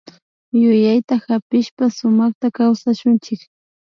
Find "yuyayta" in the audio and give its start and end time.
0.61-1.13